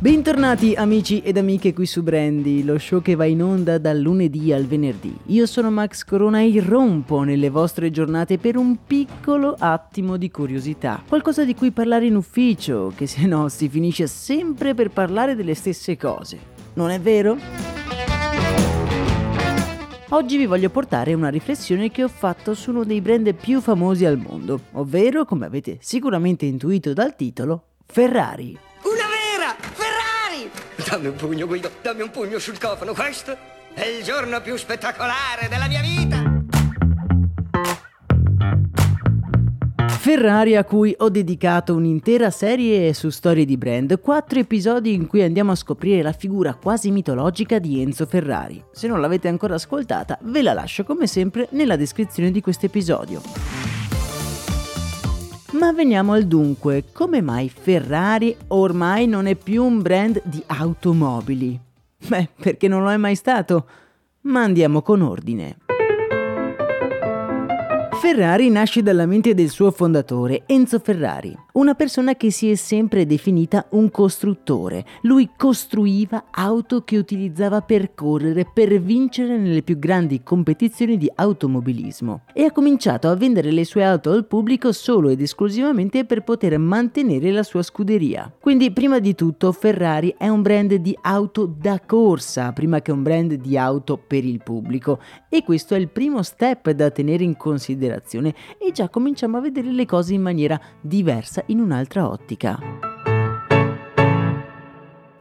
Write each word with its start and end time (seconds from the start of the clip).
Bentornati 0.00 0.72
amici 0.72 1.20
ed 1.20 1.36
amiche 1.36 1.74
qui 1.74 1.84
su 1.84 2.02
Brandy, 2.02 2.62
lo 2.62 2.78
show 2.78 3.02
che 3.02 3.14
va 3.16 3.26
in 3.26 3.42
onda 3.42 3.76
dal 3.76 3.98
lunedì 3.98 4.50
al 4.50 4.64
venerdì. 4.64 5.14
Io 5.26 5.44
sono 5.44 5.70
Max 5.70 6.04
Corona 6.04 6.40
e 6.40 6.46
irrompo 6.46 7.22
nelle 7.22 7.50
vostre 7.50 7.90
giornate 7.90 8.38
per 8.38 8.56
un 8.56 8.78
piccolo 8.86 9.54
attimo 9.58 10.16
di 10.16 10.30
curiosità. 10.30 11.02
Qualcosa 11.06 11.44
di 11.44 11.54
cui 11.54 11.70
parlare 11.70 12.06
in 12.06 12.16
ufficio, 12.16 12.94
che 12.96 13.06
se 13.06 13.26
no 13.26 13.50
si 13.50 13.68
finisce 13.68 14.06
sempre 14.06 14.72
per 14.72 14.88
parlare 14.88 15.34
delle 15.36 15.52
stesse 15.52 15.98
cose. 15.98 16.38
Non 16.72 16.88
è 16.88 16.98
vero? 16.98 17.36
Oggi 20.08 20.38
vi 20.38 20.46
voglio 20.46 20.70
portare 20.70 21.12
una 21.12 21.28
riflessione 21.28 21.90
che 21.90 22.04
ho 22.04 22.08
fatto 22.08 22.54
su 22.54 22.70
uno 22.70 22.84
dei 22.84 23.02
brand 23.02 23.34
più 23.34 23.60
famosi 23.60 24.06
al 24.06 24.16
mondo, 24.16 24.62
ovvero, 24.72 25.26
come 25.26 25.44
avete 25.44 25.76
sicuramente 25.78 26.46
intuito 26.46 26.94
dal 26.94 27.14
titolo, 27.14 27.64
Ferrari. 27.84 28.56
Dammi 30.90 31.06
un 31.06 31.14
pugno, 31.14 31.46
Guido, 31.46 31.70
dammi 31.82 32.02
un 32.02 32.10
pugno 32.10 32.40
sul 32.40 32.58
cofano. 32.58 32.94
Questo 32.94 33.36
è 33.74 33.84
il 33.86 34.02
giorno 34.02 34.40
più 34.40 34.56
spettacolare 34.56 35.46
della 35.48 35.68
mia 35.68 35.80
vita. 35.80 36.18
Ferrari 39.86 40.56
a 40.56 40.64
cui 40.64 40.92
ho 40.98 41.08
dedicato 41.08 41.76
un'intera 41.76 42.30
serie 42.30 42.92
su 42.92 43.10
storie 43.10 43.44
di 43.44 43.56
brand, 43.56 44.00
quattro 44.00 44.40
episodi 44.40 44.92
in 44.92 45.06
cui 45.06 45.22
andiamo 45.22 45.52
a 45.52 45.54
scoprire 45.54 46.02
la 46.02 46.10
figura 46.10 46.54
quasi 46.54 46.90
mitologica 46.90 47.60
di 47.60 47.80
Enzo 47.80 48.04
Ferrari. 48.06 48.60
Se 48.72 48.88
non 48.88 49.00
l'avete 49.00 49.28
ancora 49.28 49.54
ascoltata, 49.54 50.18
ve 50.22 50.42
la 50.42 50.54
lascio 50.54 50.82
come 50.82 51.06
sempre 51.06 51.46
nella 51.52 51.76
descrizione 51.76 52.32
di 52.32 52.40
questo 52.40 52.66
episodio. 52.66 53.59
Ma 55.52 55.72
veniamo 55.72 56.12
al 56.12 56.26
dunque, 56.26 56.84
come 56.92 57.20
mai 57.20 57.48
Ferrari 57.48 58.36
ormai 58.48 59.08
non 59.08 59.26
è 59.26 59.34
più 59.34 59.64
un 59.64 59.82
brand 59.82 60.22
di 60.24 60.40
automobili? 60.46 61.58
Beh, 62.06 62.28
perché 62.40 62.68
non 62.68 62.82
lo 62.82 62.90
è 62.90 62.96
mai 62.96 63.16
stato. 63.16 63.66
Ma 64.22 64.42
andiamo 64.42 64.80
con 64.80 65.02
ordine. 65.02 65.56
Ferrari 68.00 68.48
nasce 68.48 68.82
dalla 68.82 69.06
mente 69.06 69.34
del 69.34 69.50
suo 69.50 69.70
fondatore, 69.70 70.44
Enzo 70.46 70.78
Ferrari, 70.78 71.36
una 71.52 71.74
persona 71.74 72.14
che 72.14 72.30
si 72.30 72.50
è 72.50 72.54
sempre 72.54 73.06
definita 73.06 73.66
un 73.70 73.90
costruttore. 73.90 74.84
Lui 75.02 75.30
costruiva 75.36 76.26
auto 76.30 76.84
che 76.84 76.96
utilizzava 76.96 77.60
per 77.62 77.94
correre, 77.94 78.46
per 78.52 78.80
vincere 78.80 79.36
nelle 79.36 79.62
più 79.62 79.78
grandi 79.78 80.22
competizioni 80.22 80.96
di 80.96 81.10
automobilismo 81.12 82.22
e 82.32 82.44
ha 82.44 82.52
cominciato 82.52 83.08
a 83.08 83.16
vendere 83.16 83.50
le 83.50 83.64
sue 83.64 83.84
auto 83.84 84.12
al 84.12 84.26
pubblico 84.26 84.72
solo 84.72 85.08
ed 85.08 85.20
esclusivamente 85.20 86.04
per 86.04 86.22
poter 86.22 86.58
mantenere 86.58 87.30
la 87.32 87.42
sua 87.42 87.62
scuderia. 87.62 88.32
Quindi 88.38 88.70
prima 88.72 88.98
di 88.98 89.14
tutto 89.14 89.52
Ferrari 89.52 90.14
è 90.16 90.28
un 90.28 90.42
brand 90.42 90.74
di 90.74 90.96
auto 91.02 91.46
da 91.46 91.80
corsa, 91.84 92.52
prima 92.52 92.80
che 92.80 92.92
un 92.92 93.02
brand 93.02 93.34
di 93.34 93.56
auto 93.56 93.96
per 93.96 94.24
il 94.24 94.42
pubblico 94.42 95.00
e 95.28 95.42
questo 95.42 95.74
è 95.74 95.78
il 95.78 95.88
primo 95.88 96.22
step 96.22 96.70
da 96.70 96.90
tenere 96.90 97.24
in 97.24 97.36
considerazione 97.36 98.34
e 98.58 98.72
già 98.72 98.88
cominciamo 98.88 99.36
a 99.36 99.40
vedere 99.40 99.72
le 99.72 99.86
cose 99.86 100.14
in 100.14 100.22
maniera 100.22 100.60
diversa 100.80 101.39
in 101.46 101.60
un'altra 101.60 102.08
ottica 102.08 102.89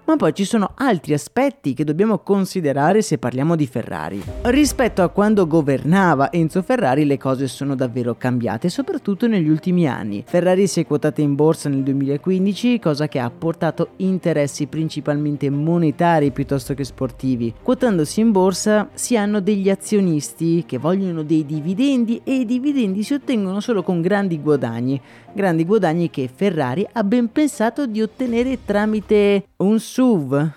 ma 0.09 0.15
poi 0.15 0.33
ci 0.33 0.43
sono 0.43 0.71
altri 0.73 1.13
aspetti 1.13 1.75
che 1.75 1.83
dobbiamo 1.83 2.17
considerare 2.17 3.03
se 3.03 3.19
parliamo 3.19 3.55
di 3.55 3.67
Ferrari. 3.67 4.19
Rispetto 4.41 5.03
a 5.03 5.09
quando 5.09 5.45
governava 5.45 6.31
Enzo 6.31 6.63
Ferrari 6.63 7.05
le 7.05 7.19
cose 7.19 7.47
sono 7.47 7.75
davvero 7.75 8.15
cambiate, 8.15 8.69
soprattutto 8.69 9.27
negli 9.27 9.47
ultimi 9.47 9.87
anni. 9.87 10.23
Ferrari 10.25 10.65
si 10.65 10.79
è 10.79 10.87
quotata 10.87 11.21
in 11.21 11.35
borsa 11.35 11.69
nel 11.69 11.83
2015, 11.83 12.79
cosa 12.79 13.07
che 13.07 13.19
ha 13.19 13.29
portato 13.29 13.89
interessi 13.97 14.65
principalmente 14.65 15.47
monetari 15.51 16.31
piuttosto 16.31 16.73
che 16.73 16.85
sportivi. 16.85 17.53
Quotandosi 17.61 18.19
in 18.19 18.31
borsa 18.31 18.89
si 18.95 19.15
hanno 19.15 19.41
degli 19.41 19.69
azionisti 19.69 20.63
che 20.65 20.79
vogliono 20.79 21.21
dei 21.21 21.45
dividendi 21.45 22.21
e 22.23 22.33
i 22.33 22.45
dividendi 22.45 23.03
si 23.03 23.13
ottengono 23.13 23.59
solo 23.59 23.83
con 23.83 24.01
grandi 24.01 24.41
guadagni, 24.41 24.99
grandi 25.33 25.65
guadagni 25.65 26.09
che 26.09 26.27
Ferrari 26.33 26.87
ha 26.93 27.03
ben 27.03 27.31
pensato 27.31 27.85
di 27.85 28.01
ottenere 28.01 28.57
tramite 28.65 29.48
un 29.61 29.77
SUV 29.77 30.49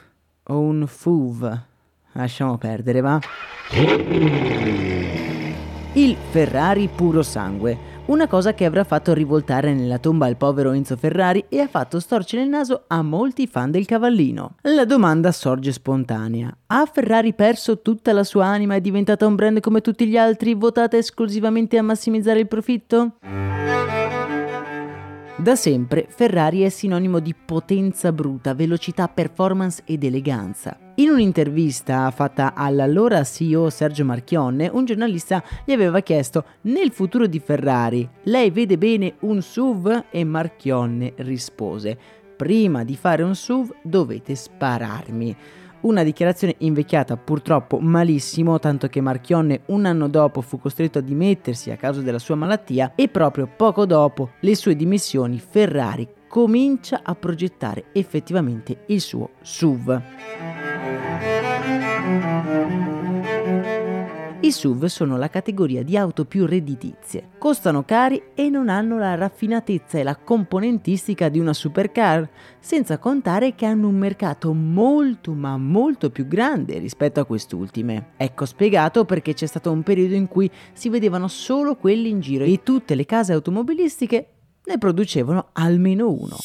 o 0.45 0.59
un 0.59 0.87
FUV. 0.87 1.59
Lasciamo 2.13 2.57
perdere, 2.59 3.01
va? 3.01 3.21
Il 5.95 6.17
Ferrari 6.31 6.89
puro 6.89 7.23
sangue. 7.23 7.91
Una 8.05 8.27
cosa 8.27 8.55
che 8.55 8.65
avrà 8.65 8.85
fatto 8.85 9.13
rivoltare 9.13 9.73
nella 9.75 9.99
tomba 9.99 10.27
il 10.27 10.37
povero 10.37 10.73
Enzo 10.73 10.97
Ferrari 10.97 11.45
e 11.49 11.61
ha 11.61 11.69
fatto 11.69 11.99
storcere 11.99 12.43
il 12.43 12.49
naso 12.49 12.85
a 12.87 13.03
molti 13.03 13.47
fan 13.47 13.71
del 13.71 13.87
cavallino. 13.87 14.57
La 14.63 14.85
domanda 14.85 15.33
sorge 15.33 15.73
spontanea. 15.73 16.55
Ha 16.67 16.89
Ferrari 16.93 17.33
perso 17.33 17.81
tutta 17.81 18.13
la 18.13 18.25
sua 18.25 18.47
anima 18.47 18.77
e 18.77 18.81
diventata 18.81 19.27
un 19.27 19.35
brand 19.35 19.61
come 19.61 19.81
tutti 19.81 20.07
gli 20.07 20.17
altri, 20.17 20.55
votata 20.55 20.97
esclusivamente 20.97 21.77
a 21.77 21.83
massimizzare 21.83 22.41
il 22.41 22.49
profitto? 22.49 23.17
Da 25.43 25.57
sempre 25.57 26.07
Ferrari 26.09 26.61
è 26.61 26.69
sinonimo 26.69 27.19
di 27.19 27.35
potenza 27.35 28.13
bruta, 28.13 28.55
velocità, 28.55 29.09
performance 29.09 29.83
ed 29.85 30.05
eleganza. 30.05 30.79
In 30.95 31.09
un'intervista 31.09 32.09
fatta 32.13 32.55
all'allora 32.55 33.25
CEO 33.25 33.69
Sergio 33.69 34.05
Marchionne, 34.05 34.71
un 34.73 34.85
giornalista 34.85 35.43
gli 35.65 35.73
aveva 35.73 35.99
chiesto 35.99 36.45
nel 36.61 36.93
futuro 36.93 37.27
di 37.27 37.41
Ferrari 37.41 38.09
lei 38.23 38.51
vede 38.51 38.79
bene 38.79 39.15
un 39.23 39.43
SUV? 39.43 40.05
E 40.13 40.23
Marchionne 40.23 41.15
rispose 41.17 41.99
prima 42.37 42.85
di 42.85 42.95
fare 42.97 43.25
un 43.25 43.35
SUV 43.35 43.75
dovete 43.83 44.37
spararmi. 44.37 45.37
Una 45.83 46.05
dichiarazione 46.05 46.55
invecchiata 46.59 47.17
purtroppo 47.17 47.81
malissimo, 47.81 48.61
tanto 48.61 48.87
che 48.87 49.01
Marchionne 49.01 49.63
un 49.67 49.85
anno 49.85 50.09
dopo 50.09 50.41
fu 50.41 50.61
costretto 50.61 50.99
a 50.99 51.03
dimettersi 51.03 51.73
a 51.73 51.77
causa 51.77 52.03
della 52.03 52.21
sua 52.21 52.37
malattia 52.37 52.93
e 52.95 53.09
proprio 53.09 53.49
poco 53.49 53.85
dopo 53.85 54.31
le 54.41 54.55
sue 54.55 54.77
dimissioni 54.77 55.41
Ferrari 55.41 56.09
comincia 56.29 57.01
a 57.03 57.15
progettare 57.17 57.87
effettivamente 57.93 58.85
il 58.87 59.01
suo 59.01 59.31
SUV. 59.41 60.03
I 64.45 64.51
SUV 64.51 64.87
sono 64.87 65.17
la 65.17 65.29
categoria 65.29 65.85
di 65.85 65.97
auto 65.97 66.25
più 66.25 66.47
redditizie. 66.47 67.29
Costano 67.39 67.85
cari 67.85 68.21
e 68.35 68.51
non 68.51 68.69
hanno 68.69 68.99
la 68.99 69.15
raffinatezza 69.15 70.01
e 70.01 70.03
la 70.03 70.17
componentistica 70.17 71.29
di 71.29 71.39
una 71.39 71.53
supercar, 71.53 72.29
senza 72.59 72.99
contare 72.99 73.55
che 73.55 73.67
hanno 73.67 73.87
un 73.87 73.95
mercato 73.95 74.53
molto 74.53 75.33
ma 75.33 75.57
molto 75.57 76.11
più 76.11 76.27
grande 76.27 76.81
rispetto 76.81 77.21
a 77.21 77.25
quest'ultime. 77.25 78.15
Ecco 78.17 78.45
spiegato 78.45 79.05
perché 79.05 79.33
c'è 79.33 79.47
stato 79.47 79.71
un 79.71 79.85
periodo 79.85 80.15
in 80.15 80.27
cui 80.27 80.51
si 80.73 80.89
vedevano 80.89 81.29
solo 81.29 81.77
quelli 81.77 82.09
in 82.09 82.19
giro 82.19 82.43
e 82.43 82.65
tutte 82.65 82.97
le 82.97 83.07
case 83.07 83.33
automobilistiche 83.33 84.27
ne 84.65 84.77
producevano 84.77 85.51
almeno 85.53 86.11
uno. 86.11 86.37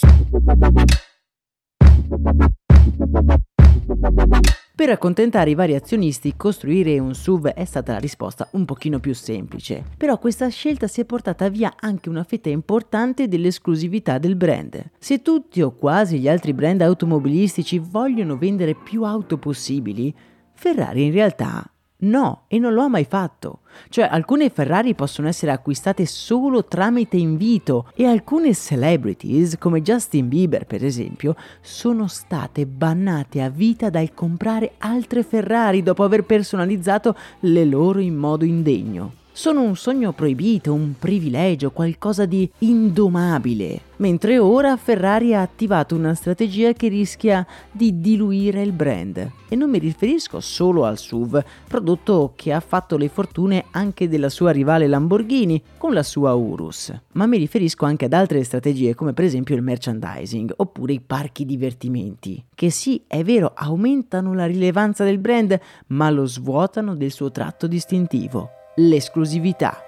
Per 4.77 4.91
accontentare 4.91 5.50
i 5.50 5.56
vari 5.56 5.74
azionisti, 5.74 6.35
costruire 6.38 7.00
un 7.00 7.15
SUV 7.15 7.47
è 7.47 7.65
stata 7.65 7.94
la 7.94 7.97
risposta 7.97 8.47
un 8.51 8.63
pochino 8.63 9.00
più 9.00 9.15
semplice, 9.15 9.83
però 9.97 10.19
questa 10.19 10.47
scelta 10.50 10.85
si 10.85 11.01
è 11.01 11.06
portata 11.06 11.50
via 11.50 11.74
anche 11.79 12.09
una 12.09 12.24
fetta 12.24 12.50
importante 12.50 13.27
dell'esclusività 13.27 14.19
del 14.19 14.35
brand. 14.35 14.91
Se 15.00 15.24
tutti 15.24 15.63
o 15.63 15.71
quasi 15.71 16.19
gli 16.19 16.29
altri 16.29 16.53
brand 16.53 16.81
automobilistici 16.81 17.79
vogliono 17.79 18.38
vendere 18.38 18.75
più 18.75 19.01
auto 19.01 19.39
possibili, 19.39 20.13
Ferrari 20.53 21.06
in 21.06 21.12
realtà 21.12 21.68
No, 22.00 22.44
e 22.48 22.60
non 22.60 22.74
lo 22.74 22.84
ha 22.84 22.88
mai 22.88 23.06
fatto. 23.06 23.62
Cioè, 23.90 24.08
alcune 24.10 24.50
Ferrari 24.50 24.94
possono 24.94 25.28
essere 25.28 25.52
acquistate 25.52 26.06
solo 26.06 26.66
tramite 26.66 27.18
invito 27.18 27.90
e 27.96 28.06
alcune 28.06 28.54
celebrities, 28.54 29.58
come 29.58 29.82
Justin 29.82 30.28
Bieber 30.28 30.66
per 30.66 30.86
esempio, 30.86 31.36
sono 31.62 32.08
state 32.08 32.68
bannate 32.68 33.42
a 33.42 33.50
vita 33.50 33.90
dal 33.90 34.14
comprare 34.14 34.74
altre 34.78 35.24
Ferrari 35.24 35.82
dopo 35.82 36.04
aver 36.04 36.24
personalizzato 36.24 37.16
le 37.42 37.66
loro 37.66 38.00
in 38.00 38.16
modo 38.16 38.46
indegno 38.46 39.26
sono 39.38 39.62
un 39.62 39.75
sogno 39.75 40.13
proibito, 40.13 40.74
un 40.74 40.95
privilegio, 40.98 41.69
qualcosa 41.69 42.25
di 42.25 42.50
indomabile. 42.57 43.81
Mentre 43.98 44.39
ora 44.39 44.75
Ferrari 44.78 45.36
ha 45.36 45.42
attivato 45.42 45.94
una 45.94 46.16
strategia 46.16 46.74
che 46.74 46.88
rischia 46.88 47.45
di 47.72 48.01
diluire 48.01 48.63
il 48.63 48.72
brand. 48.72 49.31
E 49.48 49.56
non 49.56 49.69
mi 49.69 49.78
riferisco 49.78 50.39
solo 50.39 50.86
al 50.86 50.98
SUV, 50.98 51.44
prodotto 51.68 52.34
che 52.36 52.51
ha 52.51 52.60
fatto 52.60 52.98
le 52.98 53.10
fortune 53.10 53.66
anche 53.72 54.10
della 54.10 54.30
sua 54.30 54.50
rivale 54.50 54.88
Lamborghini 54.88 55.62
con 55.78 55.94
la 55.94 56.01
sua 56.04 56.34
Urus, 56.34 56.92
ma 57.12 57.28
mi 57.28 57.38
riferisco 57.38 57.86
anche 57.86 58.06
ad 58.06 58.13
altre 58.13 58.44
strategie 58.44 58.95
come 58.95 59.13
per 59.13 59.25
esempio 59.25 59.56
il 59.56 59.62
merchandising 59.62 60.51
oppure 60.57 60.94
i 60.94 61.00
parchi 61.00 61.45
divertimenti, 61.45 62.44
che 62.56 62.72
sì, 62.72 63.04
è 63.06 63.24
vero, 63.24 63.51
aumentano 63.54 64.34
la 64.34 64.48
rilevanza 64.48 65.04
del 65.04 65.19
brand, 65.19 65.60
ma 65.88 66.10
lo 66.10 66.25
svuotano 66.25 66.95
del 66.95 67.12
suo 67.12 67.30
tratto 67.30 67.68
distintivo 67.68 68.56
l'esclusività. 68.79 69.81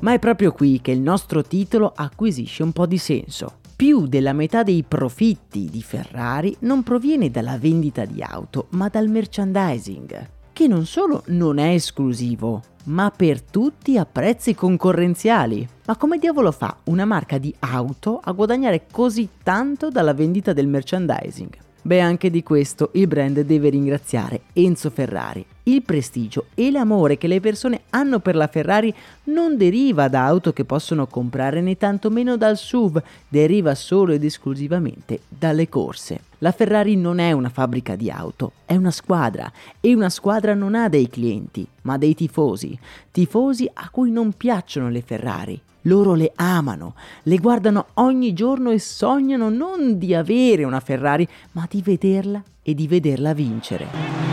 Ma 0.00 0.12
è 0.12 0.18
proprio 0.20 0.52
qui 0.52 0.80
che 0.80 0.92
il 0.92 1.00
nostro 1.00 1.42
titolo 1.42 1.92
acquisisce 1.94 2.62
un 2.62 2.72
po' 2.72 2.86
di 2.86 2.98
senso. 2.98 3.58
Più 3.74 4.06
della 4.06 4.32
metà 4.32 4.62
dei 4.62 4.84
profitti 4.86 5.68
di 5.70 5.82
Ferrari 5.82 6.54
non 6.60 6.84
proviene 6.84 7.30
dalla 7.30 7.58
vendita 7.58 8.04
di 8.04 8.22
auto, 8.22 8.66
ma 8.70 8.88
dal 8.88 9.08
merchandising, 9.08 10.30
che 10.52 10.68
non 10.68 10.86
solo 10.86 11.22
non 11.26 11.58
è 11.58 11.72
esclusivo, 11.72 12.62
ma 12.84 13.10
per 13.10 13.42
tutti 13.42 13.98
a 13.98 14.06
prezzi 14.06 14.54
concorrenziali. 14.54 15.66
Ma 15.86 15.96
come 15.96 16.18
diavolo 16.18 16.52
fa 16.52 16.76
una 16.84 17.04
marca 17.04 17.38
di 17.38 17.52
auto 17.58 18.20
a 18.22 18.30
guadagnare 18.32 18.86
così 18.90 19.28
tanto 19.42 19.90
dalla 19.90 20.14
vendita 20.14 20.52
del 20.52 20.68
merchandising? 20.68 21.56
Beh, 21.82 22.00
anche 22.00 22.30
di 22.30 22.42
questo 22.42 22.90
il 22.94 23.06
brand 23.06 23.40
deve 23.40 23.68
ringraziare 23.70 24.42
Enzo 24.52 24.90
Ferrari. 24.90 25.44
Il 25.68 25.82
prestigio 25.82 26.46
e 26.54 26.70
l'amore 26.70 27.18
che 27.18 27.26
le 27.26 27.40
persone 27.40 27.82
hanno 27.90 28.20
per 28.20 28.34
la 28.34 28.46
Ferrari 28.46 28.92
non 29.24 29.58
deriva 29.58 30.08
da 30.08 30.24
auto 30.24 30.54
che 30.54 30.64
possono 30.64 31.06
comprare 31.06 31.60
né 31.60 31.76
tantomeno 31.76 32.38
dal 32.38 32.56
SUV, 32.56 33.02
deriva 33.28 33.74
solo 33.74 34.14
ed 34.14 34.24
esclusivamente 34.24 35.20
dalle 35.28 35.68
corse. 35.68 36.22
La 36.38 36.52
Ferrari 36.52 36.96
non 36.96 37.18
è 37.18 37.32
una 37.32 37.50
fabbrica 37.50 37.96
di 37.96 38.10
auto, 38.10 38.52
è 38.64 38.76
una 38.76 38.90
squadra 38.90 39.52
e 39.78 39.94
una 39.94 40.08
squadra 40.08 40.54
non 40.54 40.74
ha 40.74 40.88
dei 40.88 41.10
clienti, 41.10 41.68
ma 41.82 41.98
dei 41.98 42.14
tifosi, 42.14 42.78
tifosi 43.10 43.68
a 43.70 43.90
cui 43.90 44.10
non 44.10 44.32
piacciono 44.32 44.88
le 44.88 45.02
Ferrari, 45.02 45.60
loro 45.82 46.14
le 46.14 46.32
amano, 46.36 46.94
le 47.24 47.36
guardano 47.36 47.88
ogni 47.94 48.32
giorno 48.32 48.70
e 48.70 48.78
sognano 48.78 49.50
non 49.50 49.98
di 49.98 50.14
avere 50.14 50.64
una 50.64 50.80
Ferrari, 50.80 51.28
ma 51.52 51.66
di 51.68 51.82
vederla 51.82 52.42
e 52.62 52.72
di 52.72 52.88
vederla 52.88 53.34
vincere. 53.34 54.27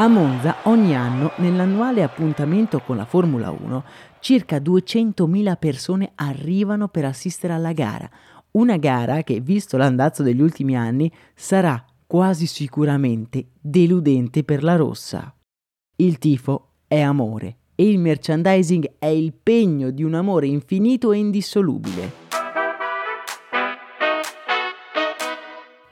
A 0.00 0.06
Monza 0.06 0.58
ogni 0.66 0.94
anno, 0.94 1.32
nell'annuale 1.38 2.04
appuntamento 2.04 2.78
con 2.78 2.94
la 2.94 3.04
Formula 3.04 3.50
1, 3.50 3.84
circa 4.20 4.58
200.000 4.58 5.56
persone 5.58 6.12
arrivano 6.14 6.86
per 6.86 7.04
assistere 7.04 7.52
alla 7.52 7.72
gara. 7.72 8.08
Una 8.52 8.76
gara 8.76 9.24
che, 9.24 9.40
visto 9.40 9.76
l'andazzo 9.76 10.22
degli 10.22 10.40
ultimi 10.40 10.76
anni, 10.76 11.10
sarà 11.34 11.84
quasi 12.06 12.46
sicuramente 12.46 13.48
deludente 13.60 14.44
per 14.44 14.62
la 14.62 14.76
rossa. 14.76 15.34
Il 15.96 16.18
tifo 16.18 16.74
è 16.86 17.00
amore 17.00 17.56
e 17.74 17.88
il 17.88 17.98
merchandising 17.98 18.98
è 19.00 19.06
il 19.06 19.32
pegno 19.32 19.90
di 19.90 20.04
un 20.04 20.14
amore 20.14 20.46
infinito 20.46 21.10
e 21.10 21.18
indissolubile. 21.18 22.27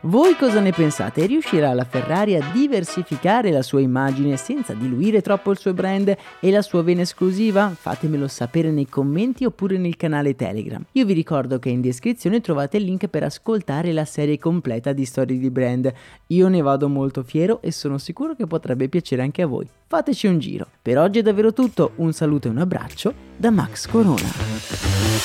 Voi 0.07 0.37
cosa 0.37 0.61
ne 0.61 0.71
pensate? 0.71 1.27
Riuscirà 1.27 1.73
la 1.73 1.83
Ferrari 1.83 2.37
a 2.37 2.51
diversificare 2.53 3.51
la 3.51 3.63
sua 3.63 3.81
immagine 3.81 4.37
senza 4.37 4.73
diluire 4.73 5.21
troppo 5.21 5.51
il 5.51 5.59
suo 5.59 5.75
brand 5.75 6.17
e 6.39 6.51
la 6.53 6.63
sua 6.63 6.85
vena 6.85 7.01
esclusiva? 7.01 7.75
Fatemelo 7.77 8.29
sapere 8.29 8.71
nei 8.71 8.89
commenti 8.89 9.45
oppure 9.45 9.79
nel 9.79 9.97
canale 9.97 10.37
Telegram. 10.37 10.81
Io 10.93 11.05
vi 11.05 11.13
ricordo 11.13 11.59
che 11.59 11.71
in 11.71 11.81
descrizione 11.81 12.41
trovate 12.41 12.77
il 12.77 12.85
link 12.85 13.09
per 13.09 13.25
ascoltare 13.25 13.93
la 13.93 14.05
serie 14.05 14.39
completa 14.39 14.93
di 14.93 15.05
storie 15.05 15.39
di 15.39 15.51
brand. 15.51 15.93
Io 16.29 16.47
ne 16.47 16.61
vado 16.61 16.89
molto 16.89 17.25
fiero 17.25 17.61
e 17.61 17.73
sono 17.73 17.99
sicuro 17.99 18.37
che 18.37 18.47
potrebbe 18.47 18.89
piacere 18.89 19.23
anche 19.23 19.43
a 19.43 19.47
voi. 19.49 19.67
Fateci 19.89 20.29
un 20.29 20.39
giro. 20.39 20.69
Per 20.83 20.99
oggi 20.99 21.19
è 21.19 21.23
davvero 21.23 21.53
tutto, 21.53 21.95
un 21.97 22.13
saluto 22.13 22.47
e 22.47 22.53
un 22.53 22.59
abbraccio 22.59 23.13
da 23.37 23.51
Max 23.51 23.89
Corona. 23.89 25.25